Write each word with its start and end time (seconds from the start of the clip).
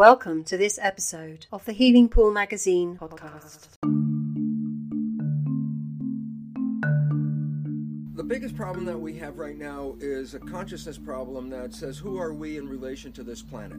Welcome 0.00 0.44
to 0.44 0.56
this 0.56 0.78
episode 0.80 1.44
of 1.52 1.66
the 1.66 1.72
Healing 1.72 2.08
Pool 2.08 2.32
Magazine 2.32 2.96
podcast. 2.98 3.68
The 8.16 8.24
biggest 8.24 8.56
problem 8.56 8.86
that 8.86 8.98
we 8.98 9.18
have 9.18 9.36
right 9.36 9.58
now 9.58 9.96
is 10.00 10.32
a 10.32 10.38
consciousness 10.38 10.96
problem 10.96 11.50
that 11.50 11.74
says, 11.74 11.98
Who 11.98 12.16
are 12.16 12.32
we 12.32 12.56
in 12.56 12.66
relation 12.66 13.12
to 13.12 13.22
this 13.22 13.42
planet? 13.42 13.76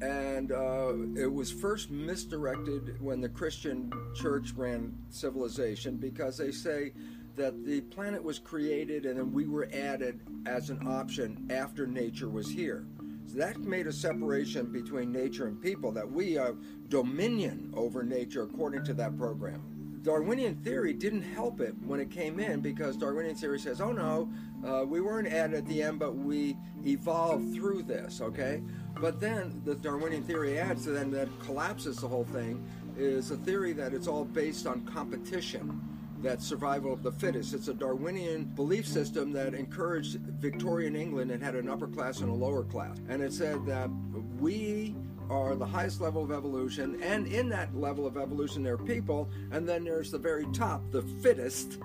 And 0.00 0.52
uh, 0.52 0.94
it 1.20 1.30
was 1.30 1.52
first 1.52 1.90
misdirected 1.90 2.98
when 3.02 3.20
the 3.20 3.28
Christian 3.28 3.92
church 4.14 4.54
ran 4.56 4.96
civilization 5.10 5.98
because 5.98 6.38
they 6.38 6.50
say 6.50 6.94
that 7.36 7.66
the 7.66 7.82
planet 7.82 8.24
was 8.24 8.38
created 8.38 9.04
and 9.04 9.18
then 9.18 9.34
we 9.34 9.46
were 9.46 9.68
added 9.74 10.18
as 10.46 10.70
an 10.70 10.88
option 10.88 11.46
after 11.50 11.86
nature 11.86 12.30
was 12.30 12.48
here. 12.48 12.86
That 13.34 13.58
made 13.60 13.86
a 13.86 13.92
separation 13.92 14.66
between 14.66 15.10
nature 15.10 15.46
and 15.46 15.60
people, 15.60 15.90
that 15.92 16.10
we 16.10 16.34
have 16.34 16.56
dominion 16.88 17.72
over 17.74 18.02
nature 18.02 18.42
according 18.42 18.84
to 18.84 18.94
that 18.94 19.16
program. 19.16 19.62
Darwinian 20.02 20.56
theory 20.56 20.92
didn't 20.92 21.22
help 21.22 21.60
it 21.60 21.74
when 21.86 22.00
it 22.00 22.10
came 22.10 22.40
in 22.40 22.60
because 22.60 22.96
Darwinian 22.96 23.36
theory 23.36 23.58
says, 23.58 23.80
oh 23.80 23.92
no, 23.92 24.28
uh, 24.66 24.84
we 24.84 25.00
weren't 25.00 25.28
added 25.28 25.56
at 25.56 25.66
the 25.66 25.82
end, 25.82 25.98
but 25.98 26.14
we 26.14 26.56
evolved 26.84 27.54
through 27.54 27.84
this, 27.84 28.20
okay? 28.20 28.62
But 29.00 29.20
then 29.20 29.62
the 29.64 29.76
Darwinian 29.76 30.24
theory 30.24 30.58
adds, 30.58 30.86
and 30.86 30.96
then 30.96 31.10
that 31.12 31.28
collapses 31.40 31.98
the 31.98 32.08
whole 32.08 32.24
thing, 32.24 32.62
is 32.98 33.30
a 33.30 33.36
theory 33.36 33.72
that 33.74 33.94
it's 33.94 34.08
all 34.08 34.24
based 34.24 34.66
on 34.66 34.84
competition 34.84 35.80
that 36.22 36.40
survival 36.40 36.92
of 36.92 37.02
the 37.02 37.12
fittest. 37.12 37.52
It's 37.52 37.68
a 37.68 37.74
Darwinian 37.74 38.44
belief 38.44 38.86
system 38.86 39.32
that 39.32 39.54
encouraged 39.54 40.18
Victorian 40.20 40.96
England 40.96 41.30
and 41.30 41.42
had 41.42 41.54
an 41.54 41.68
upper 41.68 41.88
class 41.88 42.20
and 42.20 42.30
a 42.30 42.34
lower 42.34 42.62
class. 42.64 42.96
And 43.08 43.22
it 43.22 43.32
said 43.32 43.66
that 43.66 43.90
we 44.38 44.94
are 45.28 45.54
the 45.54 45.66
highest 45.66 46.00
level 46.00 46.22
of 46.22 46.30
evolution, 46.30 47.00
and 47.02 47.26
in 47.26 47.48
that 47.48 47.74
level 47.74 48.06
of 48.06 48.16
evolution, 48.16 48.62
there 48.62 48.74
are 48.74 48.78
people, 48.78 49.30
and 49.50 49.68
then 49.68 49.84
there's 49.84 50.10
the 50.10 50.18
very 50.18 50.46
top, 50.52 50.82
the 50.90 51.02
fittest, 51.22 51.78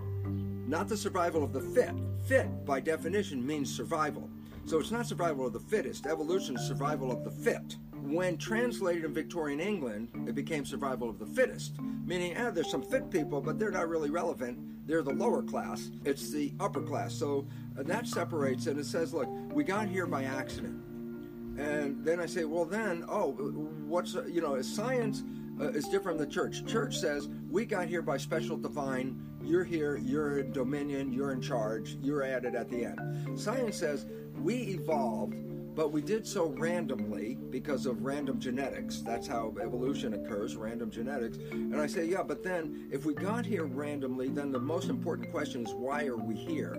not 0.67 0.88
the 0.88 0.97
survival 0.97 1.44
of 1.44 1.53
the 1.53 1.62
fit. 1.62 1.94
Fit, 2.28 2.66
by 2.66 2.80
definition, 2.80 3.45
means 3.45 3.73
survival. 3.73 4.30
So 4.66 4.80
it's 4.80 4.92
not 4.92 5.06
survival 5.08 5.47
of 5.47 5.53
the 5.53 5.59
fittest, 5.59 6.06
evolution 6.08 6.56
is 6.56 6.67
survival 6.67 7.12
of 7.12 7.23
the 7.23 7.31
fit. 7.31 7.78
When 8.02 8.38
translated 8.38 9.03
in 9.06 9.14
Victorian 9.14 9.59
England, 9.59 10.09
it 10.28 10.36
became 10.36 10.66
survival 10.66 11.09
of 11.09 11.20
the 11.20 11.26
fittest, 11.26 11.80
meaning, 12.06 12.36
ah, 12.38 12.52
there's 12.52 12.72
some 12.72 12.81
fit 12.81 13.09
people, 13.09 13.42
but 13.42 13.59
they're 13.59 13.72
not 13.72 13.90
really 13.90 14.09
relevant. 14.09 14.88
They're 14.88 15.03
the 15.03 15.14
lower 15.14 15.44
class. 15.44 15.92
It's 16.06 16.31
the 16.31 16.53
upper 16.59 16.81
class. 16.81 17.14
So 17.14 17.45
uh, 17.78 17.84
that 17.84 18.08
separates, 18.08 18.68
and 18.68 18.80
it 18.80 18.86
says, 18.86 19.14
look, 19.14 19.28
we 19.52 19.64
got 19.64 19.90
here 19.90 20.06
by 20.06 20.23
accident. 20.23 20.81
And 21.58 22.06
then 22.06 22.20
I 22.20 22.28
say, 22.28 22.45
well, 22.45 22.66
then, 22.66 23.03
oh, 23.09 23.31
what's, 23.88 24.16
uh, 24.16 24.25
you 24.25 24.42
know, 24.42 24.62
science 24.62 25.23
uh, 25.59 25.70
is 25.70 25.88
different 25.90 26.20
than 26.20 26.30
the 26.30 26.34
church. 26.34 26.66
Church 26.66 26.98
says, 26.98 27.28
we 27.50 27.66
got 27.66 27.88
here 27.88 28.02
by 28.02 28.18
special 28.18 28.56
divine. 28.56 29.20
You're 29.44 29.64
here, 29.64 29.98
you're 29.98 30.40
in 30.40 30.52
dominion, 30.52 31.12
you're 31.12 31.31
in 31.31 31.42
charge, 31.42 31.98
you're 32.02 32.23
added 32.23 32.56
at 32.56 32.70
the 32.70 32.86
end. 32.86 33.40
Science 33.40 33.78
says, 33.78 34.06
we 34.42 34.56
evolved 34.56 35.34
but 35.78 35.92
we 35.92 36.02
did 36.02 36.25
so 36.25 36.47
randomly 36.58 37.38
because 37.52 37.86
of 37.86 38.03
random 38.03 38.39
genetics. 38.39 39.02
That's 39.02 39.28
how 39.28 39.53
evolution 39.61 40.16
occurs, 40.16 40.56
random 40.56 40.89
genetics. 40.89 41.38
And 41.52 41.80
I 41.80 41.86
say, 41.86 42.06
yeah, 42.06 42.23
but 42.23 42.44
then 42.44 42.89
if 42.92 43.06
we 43.06 43.14
got 43.14 43.45
here 43.45 43.66
randomly, 43.66 44.28
then 44.30 44.52
the 44.52 44.59
most 44.59 44.89
important 44.89 45.31
question 45.31 45.67
is 45.67 45.73
why 45.75 46.08
are 46.08 46.17
we 46.17 46.34
here? 46.34 46.73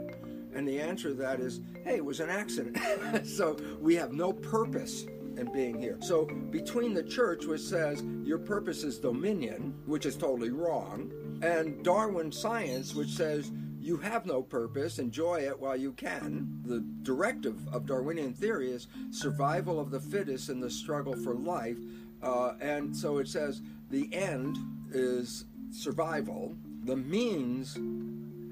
And 0.52 0.66
the 0.66 0.80
answer 0.80 1.10
to 1.10 1.14
that 1.14 1.38
is, 1.38 1.60
hey, 1.84 1.98
it 1.98 2.04
was 2.04 2.18
an 2.18 2.28
accident. 2.28 2.76
so 3.24 3.56
we 3.80 3.94
have 3.94 4.12
no 4.12 4.32
purpose 4.32 5.04
in 5.36 5.48
being 5.52 5.78
here. 5.78 5.98
So 6.00 6.24
between 6.50 6.92
the 6.92 7.04
church, 7.04 7.46
which 7.46 7.60
says 7.60 8.02
your 8.24 8.38
purpose 8.38 8.82
is 8.82 8.98
dominion, 8.98 9.74
which 9.86 10.06
is 10.06 10.16
totally 10.16 10.50
wrong, 10.50 11.12
and 11.40 11.84
Darwin 11.84 12.32
science, 12.32 12.96
which 12.96 13.10
says 13.10 13.52
you 13.88 13.96
have 13.96 14.26
no 14.26 14.42
purpose, 14.42 14.98
enjoy 14.98 15.40
it 15.40 15.58
while 15.58 15.74
you 15.74 15.92
can. 15.92 16.60
The 16.66 16.80
directive 17.02 17.56
of 17.72 17.86
Darwinian 17.86 18.34
theory 18.34 18.70
is 18.70 18.86
survival 19.10 19.80
of 19.80 19.90
the 19.90 19.98
fittest 19.98 20.50
in 20.50 20.60
the 20.60 20.70
struggle 20.70 21.16
for 21.16 21.34
life. 21.34 21.78
Uh, 22.22 22.52
and 22.60 22.94
so 22.94 23.16
it 23.16 23.28
says 23.28 23.62
the 23.90 24.12
end 24.12 24.58
is 24.92 25.46
survival, 25.70 26.54
the 26.84 26.96
means 26.96 27.78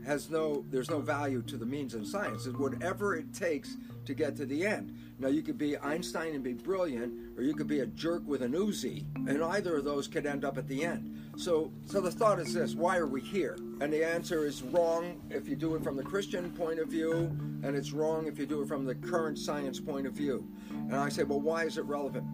has 0.06 0.30
no 0.30 0.64
there's 0.70 0.88
no 0.88 1.00
value 1.00 1.42
to 1.42 1.56
the 1.56 1.66
means 1.66 1.94
in 1.94 2.04
science. 2.04 2.46
It's 2.46 2.56
whatever 2.56 3.16
it 3.16 3.34
takes 3.34 3.76
to 4.06 4.14
get 4.14 4.36
to 4.36 4.46
the 4.46 4.64
end. 4.64 4.96
Now 5.18 5.28
you 5.28 5.42
could 5.42 5.58
be 5.58 5.76
Einstein 5.78 6.34
and 6.34 6.44
be 6.44 6.52
brilliant, 6.52 7.36
or 7.36 7.42
you 7.42 7.54
could 7.54 7.66
be 7.66 7.80
a 7.80 7.86
jerk 7.86 8.22
with 8.26 8.42
an 8.42 8.52
Uzi, 8.52 9.04
and 9.28 9.42
either 9.42 9.76
of 9.76 9.84
those 9.84 10.06
could 10.06 10.26
end 10.26 10.44
up 10.44 10.58
at 10.58 10.68
the 10.68 10.84
end. 10.84 11.32
So 11.36 11.72
so 11.86 12.00
the 12.00 12.10
thought 12.10 12.38
is 12.38 12.54
this: 12.54 12.74
Why 12.74 12.96
are 12.96 13.06
we 13.06 13.20
here? 13.20 13.56
And 13.80 13.92
the 13.92 14.06
answer 14.06 14.46
is 14.46 14.62
wrong 14.62 15.20
if 15.28 15.48
you 15.48 15.56
do 15.56 15.74
it 15.74 15.82
from 15.82 15.96
the 15.96 16.02
Christian 16.02 16.50
point 16.52 16.78
of 16.78 16.88
view, 16.88 17.36
and 17.62 17.76
it's 17.76 17.92
wrong 17.92 18.26
if 18.26 18.38
you 18.38 18.46
do 18.46 18.62
it 18.62 18.68
from 18.68 18.86
the 18.86 18.94
current 18.94 19.38
science 19.38 19.80
point 19.80 20.06
of 20.06 20.12
view. 20.12 20.48
And 20.70 20.94
I 20.96 21.08
say, 21.08 21.24
well, 21.24 21.40
why 21.40 21.64
is 21.64 21.76
it 21.76 21.84
relevant? 21.84 22.24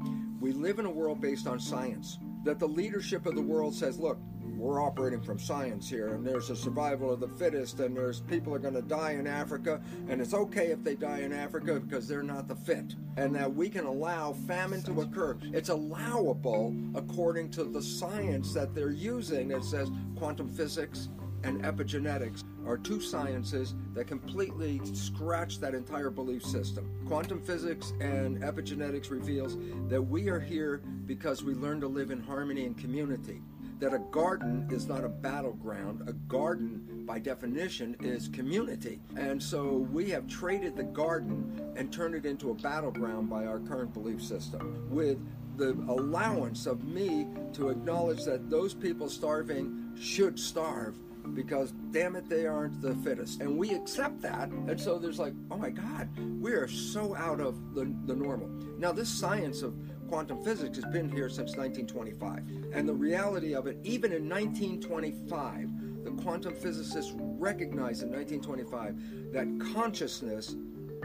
We 0.40 0.52
live 0.52 0.78
in 0.78 0.86
a 0.86 0.90
world 0.90 1.20
based 1.20 1.46
on 1.46 1.58
science. 1.58 2.18
That 2.44 2.58
the 2.58 2.68
leadership 2.68 3.26
of 3.26 3.34
the 3.34 3.42
world 3.42 3.74
says, 3.74 3.98
look, 3.98 4.18
we're 4.56 4.82
operating 4.82 5.20
from 5.20 5.38
science 5.38 5.88
here, 5.88 6.14
and 6.14 6.24
there's 6.24 6.50
a 6.50 6.56
survival 6.56 7.12
of 7.12 7.20
the 7.20 7.28
fittest, 7.28 7.80
and 7.80 7.96
there's 7.96 8.20
people 8.20 8.54
are 8.54 8.60
going 8.60 8.74
to 8.74 8.82
die 8.82 9.12
in 9.12 9.26
Africa, 9.26 9.80
and 10.08 10.20
it's 10.20 10.34
okay 10.34 10.66
if 10.66 10.84
they 10.84 10.94
die 10.94 11.20
in 11.20 11.32
Africa 11.32 11.80
because 11.80 12.06
they're 12.06 12.22
not 12.22 12.46
the 12.46 12.54
fit, 12.54 12.94
and 13.16 13.34
that 13.34 13.52
we 13.52 13.68
can 13.68 13.86
allow 13.86 14.32
famine 14.32 14.82
to 14.82 15.00
occur. 15.00 15.36
It's 15.52 15.68
allowable 15.68 16.74
according 16.94 17.50
to 17.52 17.64
the 17.64 17.82
science 17.82 18.54
that 18.54 18.74
they're 18.74 18.90
using. 18.90 19.48
That 19.48 19.64
says 19.64 19.90
quantum 20.16 20.48
physics 20.48 21.08
and 21.42 21.62
epigenetics 21.64 22.44
are 22.66 22.78
two 22.78 23.00
sciences 23.00 23.74
that 23.94 24.06
completely 24.06 24.80
scratch 24.94 25.58
that 25.60 25.74
entire 25.74 26.10
belief 26.10 26.44
system. 26.44 26.90
Quantum 27.06 27.40
physics 27.40 27.92
and 28.00 28.42
epigenetics 28.42 29.10
reveals 29.10 29.56
that 29.88 30.00
we 30.00 30.28
are 30.28 30.40
here 30.40 30.82
because 31.06 31.42
we 31.42 31.54
learn 31.54 31.80
to 31.80 31.88
live 31.88 32.10
in 32.10 32.20
harmony 32.20 32.64
and 32.64 32.76
community 32.76 33.40
that 33.82 33.92
a 33.92 33.98
garden 34.12 34.64
is 34.70 34.86
not 34.86 35.02
a 35.02 35.08
battleground. 35.08 36.08
A 36.08 36.12
garden, 36.12 37.02
by 37.04 37.18
definition, 37.18 37.96
is 38.00 38.28
community. 38.28 39.00
And 39.16 39.42
so 39.42 39.78
we 39.92 40.08
have 40.10 40.28
traded 40.28 40.76
the 40.76 40.84
garden 40.84 41.72
and 41.76 41.92
turned 41.92 42.14
it 42.14 42.24
into 42.24 42.52
a 42.52 42.54
battleground 42.54 43.28
by 43.28 43.44
our 43.44 43.58
current 43.58 43.92
belief 43.92 44.22
system 44.22 44.86
with 44.88 45.18
the 45.56 45.72
allowance 45.88 46.66
of 46.66 46.84
me 46.84 47.26
to 47.54 47.70
acknowledge 47.70 48.22
that 48.22 48.48
those 48.48 48.72
people 48.72 49.08
starving 49.08 49.90
should 50.00 50.38
starve 50.38 50.96
because 51.34 51.72
damn 51.90 52.16
it 52.16 52.28
they 52.28 52.46
aren't 52.46 52.80
the 52.82 52.94
fittest 52.96 53.40
and 53.40 53.56
we 53.56 53.70
accept 53.70 54.20
that 54.20 54.48
and 54.48 54.80
so 54.80 54.98
there's 54.98 55.18
like 55.18 55.32
oh 55.50 55.56
my 55.56 55.70
god 55.70 56.08
we 56.40 56.52
are 56.52 56.68
so 56.68 57.14
out 57.16 57.40
of 57.40 57.74
the, 57.74 57.94
the 58.06 58.14
normal 58.14 58.48
now 58.78 58.92
this 58.92 59.08
science 59.08 59.62
of 59.62 59.74
quantum 60.12 60.44
physics 60.44 60.76
has 60.76 60.84
been 60.92 61.10
here 61.10 61.30
since 61.30 61.56
1925. 61.56 62.74
And 62.74 62.86
the 62.86 62.92
reality 62.92 63.54
of 63.54 63.66
it, 63.66 63.78
even 63.82 64.12
in 64.12 64.28
1925, 64.28 66.04
the 66.04 66.10
quantum 66.22 66.54
physicists 66.54 67.14
recognized 67.16 68.02
in 68.02 68.10
1925 68.10 69.32
that 69.32 69.72
consciousness 69.72 70.54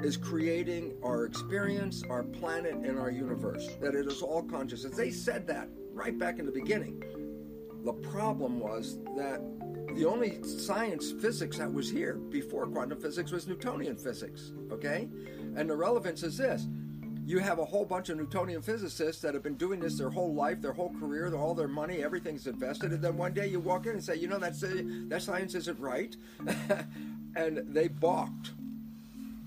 is 0.03 0.17
creating 0.17 0.93
our 1.05 1.23
experience, 1.23 2.03
our 2.09 2.23
planet, 2.23 2.73
and 2.73 2.99
our 2.99 3.09
universe. 3.09 3.65
That 3.79 3.95
it 3.95 4.07
is 4.07 4.21
all 4.21 4.43
consciousness. 4.43 4.97
They 4.97 5.11
said 5.11 5.47
that 5.47 5.69
right 5.93 6.19
back 6.19 6.37
in 6.37 6.45
the 6.45 6.51
beginning. 6.51 7.01
The 7.87 7.93
problem 7.93 8.59
was 8.59 8.97
that 9.15 9.39
the 9.95 10.03
only 10.03 10.43
science 10.43 11.13
physics 11.21 11.57
that 11.59 11.73
was 11.73 11.89
here 11.89 12.15
before 12.15 12.67
quantum 12.67 12.99
physics 12.99 13.31
was 13.31 13.47
Newtonian 13.47 13.95
physics, 13.95 14.51
okay? 14.73 15.07
And 15.55 15.69
the 15.69 15.75
relevance 15.77 16.21
is 16.21 16.35
this. 16.35 16.67
You 17.23 17.39
have 17.39 17.59
a 17.59 17.63
whole 17.63 17.85
bunch 17.85 18.09
of 18.09 18.17
Newtonian 18.17 18.61
physicists 18.61 19.21
that 19.21 19.33
have 19.33 19.41
been 19.41 19.55
doing 19.55 19.79
this 19.79 19.97
their 19.97 20.09
whole 20.09 20.33
life, 20.33 20.61
their 20.61 20.73
whole 20.73 20.93
career, 20.99 21.33
all 21.33 21.55
their 21.55 21.69
money, 21.69 22.03
everything's 22.03 22.45
invested, 22.45 22.91
and 22.91 23.01
then 23.01 23.15
one 23.15 23.33
day 23.33 23.47
you 23.47 23.61
walk 23.61 23.85
in 23.85 23.93
and 23.93 24.03
say, 24.03 24.17
you 24.17 24.27
know, 24.27 24.37
that's 24.37 24.61
uh, 24.61 24.81
that 25.07 25.21
science 25.21 25.55
isn't 25.55 25.79
right, 25.79 26.17
and 27.37 27.63
they 27.73 27.87
balked, 27.87 28.51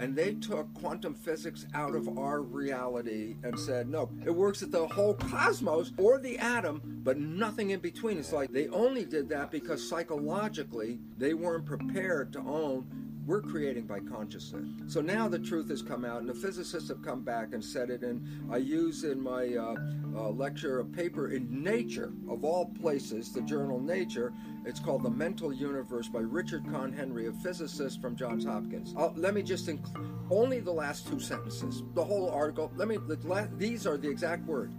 and 0.01 0.17
they 0.17 0.33
took 0.33 0.73
quantum 0.73 1.15
physics 1.15 1.67
out 1.75 1.95
of 1.95 2.19
our 2.19 2.41
reality 2.41 3.37
and 3.45 3.59
said, 3.61 3.87
no, 3.87 4.11
it 4.25 4.35
works 4.35 4.63
at 4.63 4.73
the 4.73 4.89
whole 4.89 5.13
cosmos 5.13 5.93
or 5.99 6.19
the 6.19 6.39
atom, 6.39 6.81
but 7.05 7.19
nothing 7.19 7.71
in 7.71 7.81
between. 7.81 8.17
It's 8.17 8.33
like 8.33 8.51
they 8.51 8.69
only 8.69 9.05
did 9.05 9.29
that 9.29 9.51
because 9.51 9.87
psychologically 9.87 10.99
they 11.19 11.35
weren't 11.35 11.67
prepared 11.67 12.33
to 12.33 12.39
own 12.41 12.87
we're 13.27 13.43
creating 13.43 13.87
by 13.87 14.01
consciousness. 14.01 14.67
So 14.87 15.01
now 15.01 15.29
the 15.29 15.39
truth 15.39 15.69
has 15.69 15.83
come 15.83 16.05
out, 16.05 16.21
and 16.21 16.29
the 16.29 16.35
physicists 16.35 16.89
have 16.89 17.03
come 17.03 17.23
back 17.23 17.53
and 17.53 17.65
said 17.65 17.91
it. 17.91 18.03
And 18.03 18.27
I 18.53 18.57
use 18.57 19.05
in 19.05 19.21
my 19.23 19.55
uh, 19.55 19.75
uh, 20.17 20.31
lecture 20.31 20.81
a 20.81 20.85
paper 20.85 21.29
in 21.29 21.63
Nature, 21.63 22.13
of 22.29 22.45
all 22.45 22.67
places, 22.81 23.33
the 23.33 23.43
journal 23.43 23.81
Nature. 23.81 24.33
It's 24.65 24.81
called 24.81 25.03
The 25.03 25.11
Mental 25.11 25.53
Universe 25.53 26.09
by 26.09 26.21
Richard 26.21 26.65
Conn 26.71 26.93
Henry, 26.93 27.27
a 27.27 27.33
physicist 27.33 28.01
from 28.01 28.17
Johns 28.17 28.45
Hopkins. 28.45 28.95
I'll, 28.97 29.13
let 29.17 29.35
me 29.35 29.43
just 29.43 29.69
include 29.69 30.09
only 30.31 30.61
the 30.61 30.73
last 30.73 31.07
two 31.07 31.21
sentences. 31.21 31.83
The 31.95 32.05
whole 32.05 32.31
article. 32.31 32.73
Let 32.77 32.89
me. 32.89 32.97
The, 32.97 33.49
these 33.57 33.87
are 33.87 33.97
the 33.97 34.09
exact 34.09 34.47
words. 34.47 34.73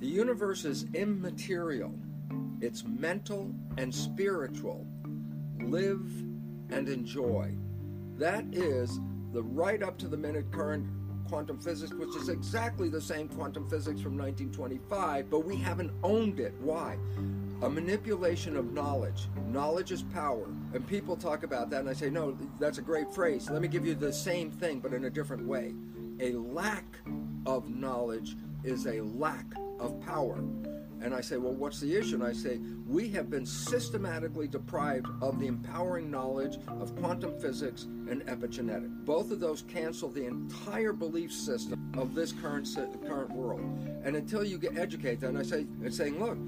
The 0.00 0.06
universe 0.06 0.64
is 0.64 0.86
immaterial, 0.94 1.92
it's 2.60 2.84
mental 2.84 3.52
and 3.76 3.92
spiritual. 3.92 4.86
Live 5.60 6.08
and 6.70 6.88
enjoy. 6.88 7.52
That 8.16 8.44
is 8.52 9.00
the 9.32 9.42
right 9.42 9.82
up 9.82 9.98
to 9.98 10.08
the 10.08 10.16
minute 10.16 10.50
current 10.50 10.86
quantum 11.28 11.58
physics, 11.58 11.92
which 11.92 12.16
is 12.16 12.28
exactly 12.28 12.88
the 12.88 13.00
same 13.00 13.28
quantum 13.28 13.68
physics 13.68 14.00
from 14.00 14.16
1925, 14.16 15.30
but 15.30 15.44
we 15.44 15.56
haven't 15.56 15.92
owned 16.02 16.40
it. 16.40 16.54
Why? 16.60 16.96
A 17.62 17.68
manipulation 17.68 18.56
of 18.56 18.72
knowledge. 18.72 19.28
Knowledge 19.48 19.92
is 19.92 20.02
power. 20.02 20.46
And 20.72 20.86
people 20.86 21.16
talk 21.16 21.42
about 21.42 21.70
that, 21.70 21.80
and 21.80 21.88
I 21.88 21.92
say, 21.92 22.08
no, 22.08 22.36
that's 22.58 22.78
a 22.78 22.82
great 22.82 23.12
phrase. 23.12 23.50
Let 23.50 23.60
me 23.60 23.68
give 23.68 23.86
you 23.86 23.94
the 23.94 24.12
same 24.12 24.50
thing, 24.50 24.80
but 24.80 24.92
in 24.92 25.04
a 25.04 25.10
different 25.10 25.46
way. 25.46 25.74
A 26.20 26.32
lack 26.32 26.84
of 27.46 27.68
knowledge 27.68 28.36
is 28.64 28.86
a 28.86 29.00
lack 29.00 29.46
of 29.78 30.00
power. 30.00 30.42
And 31.00 31.14
I 31.14 31.20
say, 31.20 31.36
well, 31.36 31.52
what's 31.52 31.80
the 31.80 31.96
issue? 31.96 32.16
And 32.16 32.24
I 32.24 32.32
say, 32.32 32.60
we 32.86 33.08
have 33.10 33.30
been 33.30 33.46
systematically 33.46 34.48
deprived 34.48 35.06
of 35.20 35.38
the 35.38 35.46
empowering 35.46 36.10
knowledge 36.10 36.58
of 36.66 36.94
quantum 36.96 37.38
physics 37.38 37.84
and 37.84 38.22
epigenetics. 38.26 39.04
Both 39.04 39.30
of 39.30 39.40
those 39.40 39.62
cancel 39.62 40.08
the 40.10 40.26
entire 40.26 40.92
belief 40.92 41.32
system 41.32 41.92
of 41.96 42.14
this 42.14 42.32
current 42.32 42.68
current 43.06 43.30
world. 43.30 43.60
And 44.04 44.16
until 44.16 44.44
you 44.44 44.58
get 44.58 44.76
educated, 44.76 45.24
and 45.24 45.38
I 45.38 45.42
say, 45.42 45.66
it's 45.82 45.96
saying, 45.96 46.18
look, 46.18 46.38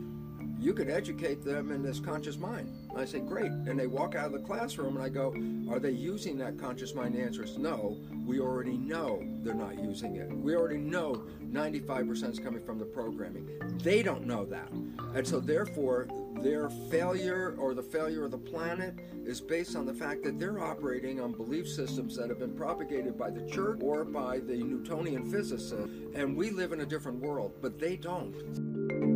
you 0.60 0.74
could 0.74 0.90
educate 0.90 1.42
them 1.42 1.72
in 1.72 1.82
this 1.82 1.98
conscious 1.98 2.36
mind. 2.36 2.70
I 2.94 3.06
say, 3.06 3.20
great. 3.20 3.50
And 3.50 3.78
they 3.78 3.86
walk 3.86 4.14
out 4.14 4.26
of 4.26 4.32
the 4.32 4.40
classroom, 4.40 4.96
and 4.96 5.04
I 5.04 5.08
go, 5.08 5.34
are 5.72 5.78
they 5.78 5.90
using 5.90 6.36
that 6.38 6.58
conscious 6.58 6.94
mind? 6.94 7.14
The 7.14 7.22
answer 7.22 7.42
is 7.42 7.56
no. 7.56 7.96
We 8.26 8.40
already 8.40 8.76
know 8.76 9.26
they're 9.42 9.54
not 9.54 9.82
using 9.82 10.16
it. 10.16 10.30
We 10.30 10.54
already 10.54 10.76
know 10.76 11.22
95% 11.50 12.30
is 12.30 12.38
coming 12.38 12.62
from 12.64 12.78
the 12.78 12.84
programming. 12.84 13.48
They 13.82 14.02
don't 14.02 14.26
know 14.26 14.44
that. 14.46 14.70
And 15.14 15.26
so, 15.26 15.40
therefore, 15.40 16.08
their 16.42 16.68
failure 16.90 17.54
or 17.58 17.74
the 17.74 17.82
failure 17.82 18.24
of 18.24 18.30
the 18.30 18.38
planet 18.38 18.94
is 19.24 19.40
based 19.40 19.76
on 19.76 19.86
the 19.86 19.94
fact 19.94 20.22
that 20.24 20.38
they're 20.38 20.60
operating 20.60 21.20
on 21.20 21.32
belief 21.32 21.68
systems 21.68 22.16
that 22.16 22.28
have 22.28 22.38
been 22.38 22.54
propagated 22.54 23.18
by 23.18 23.30
the 23.30 23.48
church 23.50 23.80
or 23.82 24.04
by 24.04 24.38
the 24.38 24.56
Newtonian 24.56 25.30
physicists. 25.30 25.72
And 26.14 26.36
we 26.36 26.50
live 26.50 26.72
in 26.72 26.80
a 26.80 26.86
different 26.86 27.20
world, 27.20 27.52
but 27.60 27.78
they 27.78 27.96
don't. 27.96 29.09